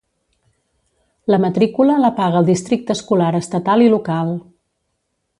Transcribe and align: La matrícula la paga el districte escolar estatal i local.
La 1.33 1.37
matrícula 1.43 1.97
la 2.05 2.09
paga 2.19 2.39
el 2.43 2.47
districte 2.49 2.95
escolar 2.99 3.29
estatal 3.41 3.85
i 3.89 3.93
local. 3.95 4.33